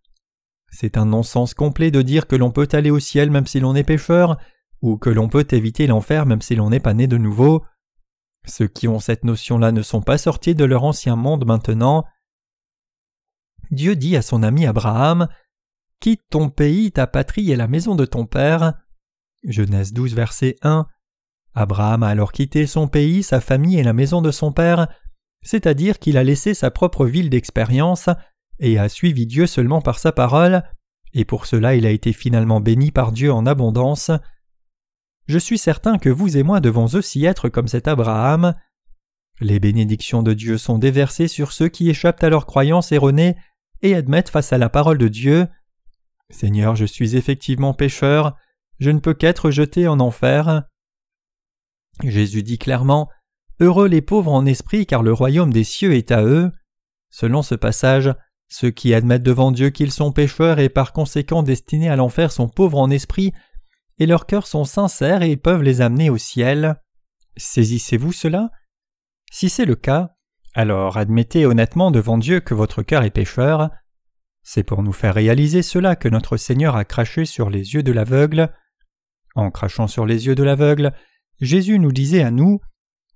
[0.71, 3.75] C'est un non-sens complet de dire que l'on peut aller au ciel même si l'on
[3.75, 4.39] est pécheur,
[4.83, 7.65] ou que l'on peut éviter l'enfer même si l'on n'est pas né de nouveau.
[8.47, 12.05] Ceux qui ont cette notion-là ne sont pas sortis de leur ancien monde maintenant.
[13.71, 15.29] Dieu dit à son ami Abraham
[16.01, 18.75] Quitte ton pays, ta patrie et la maison de ton père.
[19.43, 20.87] Genèse 12, verset 1.
[21.55, 24.89] Abraham a alors quitté son pays, sa famille et la maison de son père,
[25.43, 28.09] c'est-à-dire qu'il a laissé sa propre ville d'expérience
[28.59, 30.63] et a suivi Dieu seulement par sa parole,
[31.13, 34.11] et pour cela il a été finalement béni par Dieu en abondance.
[35.27, 38.55] Je suis certain que vous et moi devons aussi être comme cet Abraham.
[39.41, 43.37] Les bénédictions de Dieu sont déversées sur ceux qui échappent à leurs croyances erronées
[43.85, 45.47] et admettent face à la parole de Dieu.
[46.31, 48.35] Seigneur, je suis effectivement pécheur,
[48.81, 50.65] je ne peux qu'être jeté en enfer.
[52.03, 53.09] Jésus dit clairement
[53.61, 56.51] Heureux les pauvres en esprit, car le royaume des cieux est à eux.
[57.11, 58.13] Selon ce passage,
[58.49, 62.49] ceux qui admettent devant Dieu qu'ils sont pécheurs et par conséquent destinés à l'enfer sont
[62.49, 63.33] pauvres en esprit,
[63.99, 66.81] et leurs cœurs sont sincères et peuvent les amener au ciel.
[67.37, 68.51] Saisissez-vous cela?
[69.31, 70.17] Si c'est le cas,
[70.55, 73.71] alors admettez honnêtement devant Dieu que votre cœur est pécheur.
[74.43, 77.91] C'est pour nous faire réaliser cela que notre Seigneur a craché sur les yeux de
[77.91, 78.53] l'aveugle.
[79.35, 80.93] En crachant sur les yeux de l'aveugle,
[81.41, 82.61] Jésus nous disait à nous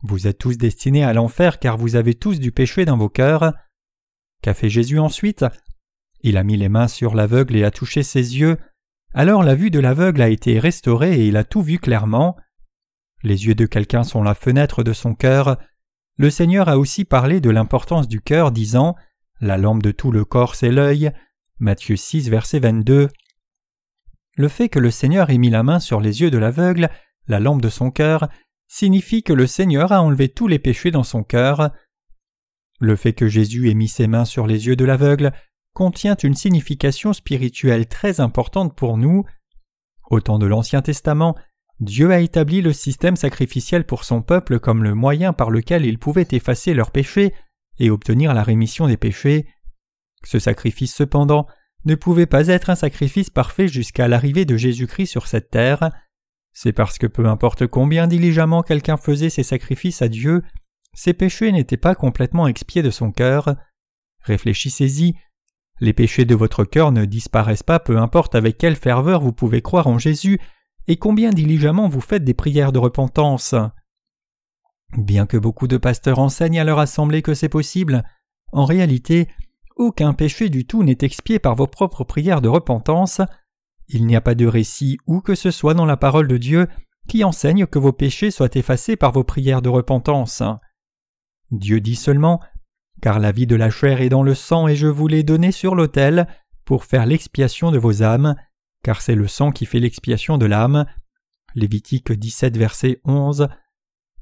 [0.02, 3.52] Vous êtes tous destinés à l'enfer car vous avez tous du péché dans vos cœurs.
[4.42, 5.44] Qu'a fait Jésus ensuite?
[6.22, 8.56] Il a mis les mains sur l'aveugle et a touché ses yeux.
[9.14, 12.36] Alors la vue de l'aveugle a été restaurée et il a tout vu clairement.
[13.22, 15.58] Les yeux de quelqu'un sont la fenêtre de son cœur.
[16.18, 18.96] Le Seigneur a aussi parlé de l'importance du cœur, disant
[19.40, 21.12] La lampe de tout le corps, c'est l'œil.
[21.58, 23.08] Matthieu 6, verset 22.
[24.36, 26.90] Le fait que le Seigneur ait mis la main sur les yeux de l'aveugle
[27.28, 28.28] la lampe de son cœur,
[28.66, 31.70] signifie que le Seigneur a enlevé tous les péchés dans son cœur.
[32.80, 35.32] Le fait que Jésus ait mis ses mains sur les yeux de l'aveugle
[35.74, 39.24] contient une signification spirituelle très importante pour nous.
[40.10, 41.36] Au temps de l'Ancien Testament,
[41.80, 45.98] Dieu a établi le système sacrificiel pour son peuple comme le moyen par lequel il
[45.98, 47.32] pouvait effacer leurs péchés
[47.78, 49.46] et obtenir la rémission des péchés.
[50.24, 51.46] Ce sacrifice cependant
[51.84, 55.90] ne pouvait pas être un sacrifice parfait jusqu'à l'arrivée de Jésus-Christ sur cette terre.
[56.52, 60.42] C'est parce que peu importe combien diligemment quelqu'un faisait ses sacrifices à Dieu,
[60.94, 63.54] ses péchés n'étaient pas complètement expiés de son cœur.
[64.22, 65.14] Réfléchissez-y.
[65.80, 69.62] Les péchés de votre cœur ne disparaissent pas peu importe avec quelle ferveur vous pouvez
[69.62, 70.40] croire en Jésus
[70.88, 73.54] et combien diligemment vous faites des prières de repentance?
[74.96, 78.02] Bien que beaucoup de pasteurs enseignent à leur assemblée que c'est possible,
[78.52, 79.28] en réalité,
[79.76, 83.20] aucun péché du tout n'est expié par vos propres prières de repentance,
[83.88, 86.68] il n'y a pas de récit où que ce soit dans la parole de Dieu
[87.06, 90.42] qui enseigne que vos péchés soient effacés par vos prières de repentance.
[91.50, 92.40] Dieu dit seulement
[93.00, 95.52] Car la vie de la chair est dans le sang et je vous l'ai donné
[95.52, 96.26] sur l'autel
[96.64, 98.34] pour faire l'expiation de vos âmes,
[98.82, 100.86] car c'est le sang qui fait l'expiation de l'âme.
[101.54, 103.48] Lévitique 17, verset 11.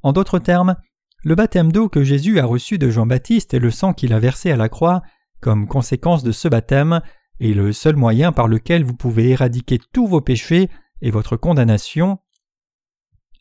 [0.02, 0.76] En d'autres termes,
[1.22, 4.50] le baptême d'eau que Jésus a reçu de Jean-Baptiste et le sang qu'il a versé
[4.50, 5.02] à la croix,
[5.40, 7.00] comme conséquence de ce baptême,
[7.40, 10.70] est le seul moyen par lequel vous pouvez éradiquer tous vos péchés
[11.02, 12.18] et votre condamnation.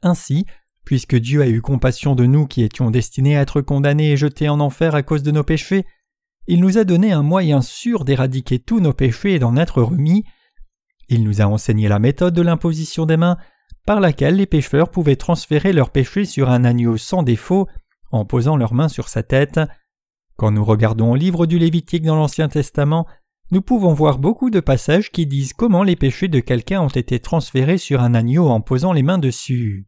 [0.01, 0.45] Ainsi,
[0.84, 4.49] puisque Dieu a eu compassion de nous qui étions destinés à être condamnés et jetés
[4.49, 5.86] en enfer à cause de nos péchés,
[6.47, 10.23] il nous a donné un moyen sûr d'éradiquer tous nos péchés et d'en être remis.
[11.09, 13.37] Il nous a enseigné la méthode de l'imposition des mains,
[13.85, 17.67] par laquelle les pécheurs pouvaient transférer leurs péchés sur un agneau sans défaut
[18.11, 19.59] en posant leurs mains sur sa tête.
[20.37, 23.05] Quand nous regardons au livre du Lévitique dans l'Ancien Testament,
[23.51, 27.19] nous pouvons voir beaucoup de passages qui disent comment les péchés de quelqu'un ont été
[27.19, 29.87] transférés sur un agneau en posant les mains dessus.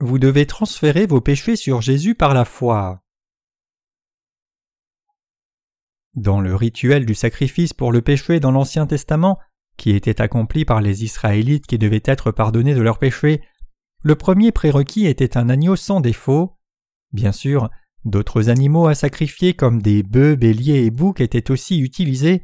[0.00, 3.03] Vous devez transférer vos péchés sur Jésus par la foi.
[6.14, 9.38] Dans le rituel du sacrifice pour le péché dans l'Ancien Testament,
[9.76, 13.42] qui était accompli par les Israélites qui devaient être pardonnés de leurs péchés,
[14.02, 16.56] le premier prérequis était un agneau sans défaut.
[17.12, 17.68] Bien sûr,
[18.04, 22.42] d'autres animaux à sacrifier comme des bœufs, béliers et boucs étaient aussi utilisés,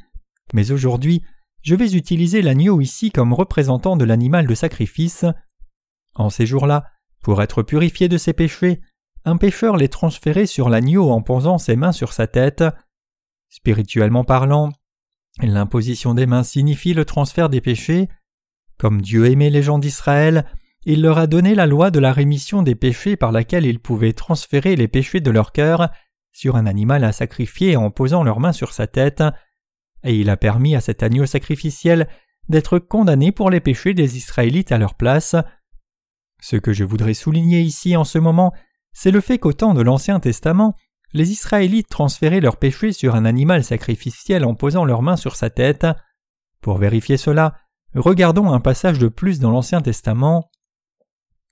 [0.53, 1.23] mais aujourd'hui
[1.63, 5.27] je vais utiliser l'agneau ici comme représentant de l'animal de sacrifice.
[6.15, 6.87] En ces jours-là,
[7.23, 8.81] pour être purifié de ses péchés,
[9.25, 12.65] un pécheur les transférait sur l'agneau en posant ses mains sur sa tête.
[13.51, 14.71] Spirituellement parlant,
[15.43, 18.09] l'imposition des mains signifie le transfert des péchés.
[18.79, 20.47] Comme Dieu aimait les gens d'Israël,
[20.87, 24.13] il leur a donné la loi de la rémission des péchés par laquelle ils pouvaient
[24.13, 25.91] transférer les péchés de leur cœur
[26.33, 29.23] sur un animal à sacrifier en posant leurs mains sur sa tête,
[30.05, 32.09] et il a permis à cet agneau sacrificiel
[32.49, 35.35] d'être condamné pour les péchés des Israélites à leur place.
[36.41, 38.53] Ce que je voudrais souligner ici en ce moment,
[38.93, 40.75] c'est le fait qu'au temps de l'Ancien Testament,
[41.13, 45.51] les Israélites transféraient leurs péchés sur un animal sacrificiel en posant leurs mains sur sa
[45.51, 45.87] tête.
[46.61, 47.55] Pour vérifier cela,
[47.95, 50.51] regardons un passage de plus dans l'Ancien Testament.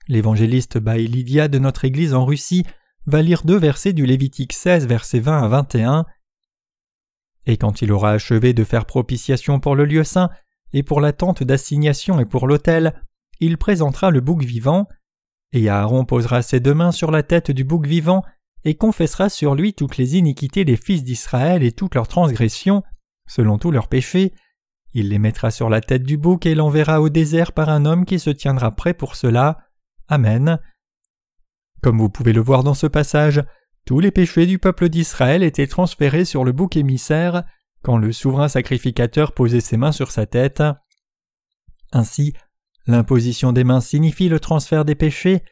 [0.07, 2.65] L'évangéliste Baï Lydia de notre Église en Russie
[3.05, 6.05] va lire deux versets du Lévitique 16, versets 20 à 21.
[7.45, 10.29] Et quand il aura achevé de faire propitiation pour le lieu saint,
[10.71, 13.01] et pour la tente d'assignation et pour l'autel,
[13.39, 14.87] il présentera le bouc vivant,
[15.51, 18.23] et Aaron posera ses deux mains sur la tête du bouc vivant,
[18.65, 22.83] et confessera sur lui toutes les iniquités des fils d'Israël et toutes leurs transgressions,
[23.27, 24.33] selon tous leurs péchés.
[24.93, 28.05] Il les mettra sur la tête du bouc et l'enverra au désert par un homme
[28.05, 29.59] qui se tiendra prêt pour cela.
[30.07, 30.59] Amen.
[31.81, 33.43] Comme vous pouvez le voir dans ce passage,
[33.85, 37.43] tous les péchés du peuple d'Israël étaient transférés sur le bouc émissaire
[37.81, 40.61] quand le souverain sacrificateur posait ses mains sur sa tête.
[41.91, 42.33] Ainsi,
[42.87, 45.43] l'imposition des mains signifie le transfert des péchés,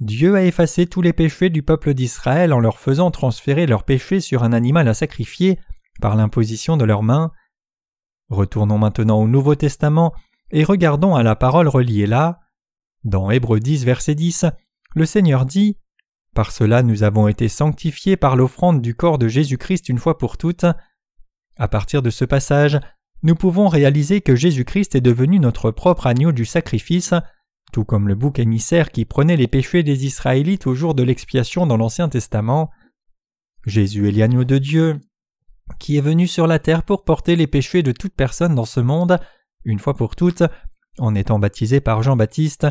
[0.00, 4.20] Dieu a effacé tous les péchés du peuple d'Israël en leur faisant transférer leurs péchés
[4.20, 5.58] sur un animal à sacrifier
[6.00, 7.32] par l'imposition de leurs mains.
[8.28, 10.14] Retournons maintenant au Nouveau Testament
[10.50, 12.40] et regardons à la parole reliée là.
[13.04, 14.46] Dans Hébreux 10, verset 10,
[14.94, 15.78] le Seigneur dit
[16.34, 20.36] Par cela nous avons été sanctifiés par l'offrande du corps de Jésus-Christ une fois pour
[20.36, 20.66] toutes.
[21.56, 22.78] À partir de ce passage,
[23.24, 27.14] nous pouvons réaliser que Jésus-Christ est devenu notre propre agneau du sacrifice
[27.72, 31.66] tout comme le bouc émissaire qui prenait les péchés des Israélites au jour de l'expiation
[31.66, 32.70] dans l'Ancien Testament.
[33.66, 35.00] Jésus est l'agneau de Dieu,
[35.78, 38.80] qui est venu sur la terre pour porter les péchés de toute personne dans ce
[38.80, 39.18] monde,
[39.64, 40.42] une fois pour toutes,
[40.98, 42.66] en étant baptisé par Jean-Baptiste,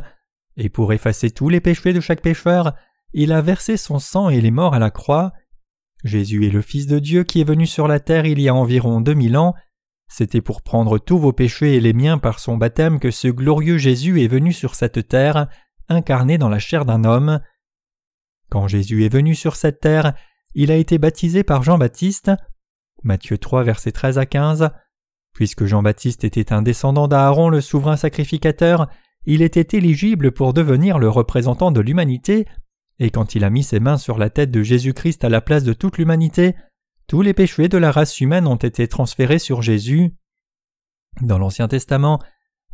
[0.58, 2.74] et pour effacer tous les péchés de chaque pécheur,
[3.14, 5.32] il a versé son sang et il est mort à la croix.
[6.04, 8.56] Jésus est le Fils de Dieu qui est venu sur la terre il y a
[8.56, 9.54] environ deux mille ans,
[10.08, 13.78] c'était pour prendre tous vos péchés et les miens par son baptême que ce glorieux
[13.78, 15.48] Jésus est venu sur cette terre,
[15.90, 17.42] incarné dans la chair d'un homme.
[18.50, 20.14] Quand Jésus est venu sur cette terre,
[20.54, 22.32] il a été baptisé par Jean-Baptiste.
[23.04, 24.70] Matthieu 3, versets 13 à 15.
[25.34, 28.88] Puisque Jean-Baptiste était un descendant d'Aaron, le souverain sacrificateur,
[29.26, 32.48] il était éligible pour devenir le représentant de l'humanité,
[32.98, 35.64] et quand il a mis ses mains sur la tête de Jésus-Christ à la place
[35.64, 36.56] de toute l'humanité,
[37.08, 40.14] tous les péchés de la race humaine ont été transférés sur Jésus.
[41.22, 42.20] Dans l'Ancien Testament,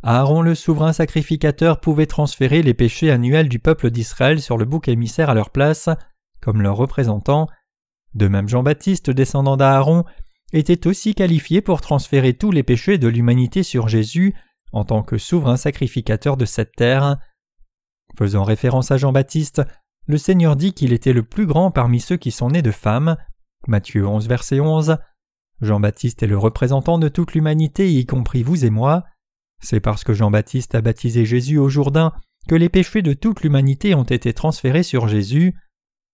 [0.02, 4.88] Aaron le souverain sacrificateur pouvait transférer les péchés annuels du peuple d'Israël sur le bouc
[4.88, 5.88] émissaire à leur place,
[6.42, 7.48] comme leur représentant.
[8.14, 10.04] De même Jean-Baptiste, descendant d'Aaron,
[10.52, 14.34] était aussi qualifié pour transférer tous les péchés de l'humanité sur Jésus
[14.72, 17.16] en tant que souverain sacrificateur de cette terre.
[18.18, 19.62] Faisant référence à Jean-Baptiste,
[20.06, 23.16] le Seigneur dit qu'il était le plus grand parmi ceux qui sont nés de femmes.
[23.66, 24.98] Matthieu 11, verset 11.
[25.60, 29.04] Jean-Baptiste est le représentant de toute l'humanité, y compris vous et moi.
[29.62, 32.12] C'est parce que Jean-Baptiste a baptisé Jésus au Jourdain
[32.48, 35.54] que les péchés de toute l'humanité ont été transférés sur Jésus.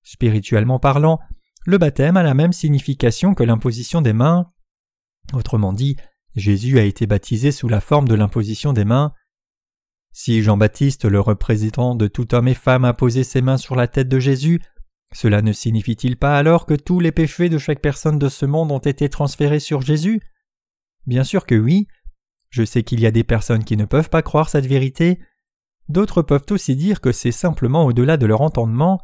[0.02, 1.18] Spirituellement parlant,
[1.66, 4.50] le baptême a la même signification que l'imposition des mains.
[5.32, 5.96] Autrement dit,
[6.36, 9.12] Jésus a été baptisé sous la forme de l'imposition des mains.
[10.12, 13.88] Si Jean-Baptiste, le représentant de tout homme et femme, a posé ses mains sur la
[13.88, 14.60] tête de Jésus,
[15.12, 18.70] cela ne signifie-t-il pas alors que tous les péchés de chaque personne de ce monde
[18.70, 20.20] ont été transférés sur Jésus?
[21.06, 21.88] Bien sûr que oui.
[22.50, 25.20] Je sais qu'il y a des personnes qui ne peuvent pas croire cette vérité.
[25.88, 29.00] D'autres peuvent aussi dire que c'est simplement au-delà de leur entendement.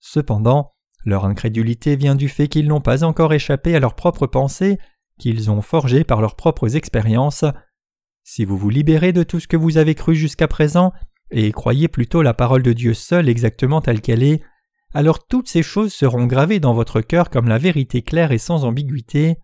[0.00, 4.78] Cependant, leur incrédulité vient du fait qu'ils n'ont pas encore échappé à leurs propres pensées,
[5.18, 7.44] qu'ils ont forgées par leurs propres expériences.
[8.24, 10.92] Si vous vous libérez de tout ce que vous avez cru jusqu'à présent,
[11.30, 14.42] et croyez plutôt la parole de Dieu seule exactement telle qu'elle est,
[14.94, 18.64] alors toutes ces choses seront gravées dans votre cœur comme la vérité claire et sans
[18.64, 19.36] ambiguïté.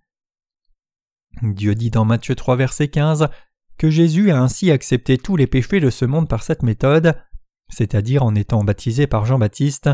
[1.43, 3.29] Dieu dit dans Matthieu 3 verset 15
[3.77, 7.17] que Jésus a ainsi accepté tous les péchés de ce monde par cette méthode,
[7.69, 9.91] c'est-à-dire en étant baptisé par Jean-Baptiste.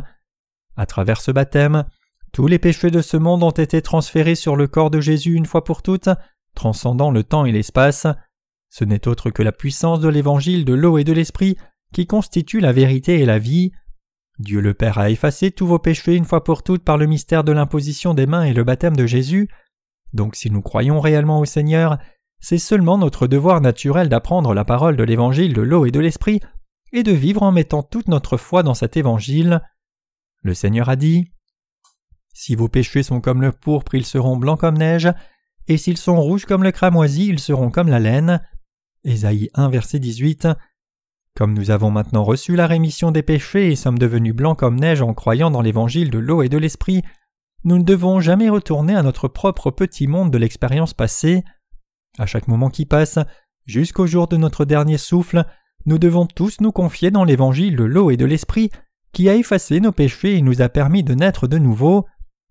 [0.76, 1.84] À travers ce baptême,
[2.32, 5.46] tous les péchés de ce monde ont été transférés sur le corps de Jésus une
[5.46, 6.10] fois pour toutes,
[6.54, 8.06] transcendant le temps et l'espace.
[8.68, 11.56] Ce n'est autre que la puissance de l'évangile de l'eau et de l'esprit
[11.92, 13.72] qui constitue la vérité et la vie.
[14.38, 17.44] Dieu le Père a effacé tous vos péchés une fois pour toutes par le mystère
[17.44, 19.48] de l'imposition des mains et le baptême de Jésus.
[20.12, 21.98] Donc si nous croyons réellement au Seigneur,
[22.38, 26.40] c'est seulement notre devoir naturel d'apprendre la parole de l'évangile de l'eau et de l'esprit
[26.92, 29.62] et de vivre en mettant toute notre foi dans cet évangile.
[30.42, 31.32] Le Seigneur a dit
[32.32, 35.12] Si vos péchés sont comme le pourpre, ils seront blancs comme neige,
[35.66, 38.40] et s'ils sont rouges comme le cramoisi, ils seront comme la laine.
[39.02, 40.48] Ésaïe 1 verset 18
[41.36, 45.02] comme nous avons maintenant reçu la rémission des péchés et sommes devenus blancs comme neige
[45.02, 47.02] en croyant dans l'évangile de l'eau et de l'esprit,
[47.64, 51.44] nous ne devons jamais retourner à notre propre petit monde de l'expérience passée.
[52.18, 53.18] À chaque moment qui passe,
[53.66, 55.44] jusqu'au jour de notre dernier souffle,
[55.84, 58.70] nous devons tous nous confier dans l'évangile de l'eau et de l'esprit
[59.12, 62.06] qui a effacé nos péchés et nous a permis de naître de nouveau.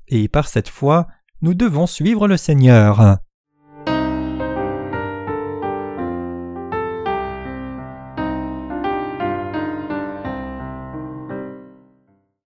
[0.07, 1.07] et par cette foi,
[1.41, 3.17] nous devons suivre le Seigneur.